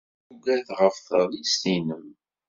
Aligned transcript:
Tuggad 0.27 0.67
ɣef 0.79 0.95
tɣellist-nnem. 0.99 2.07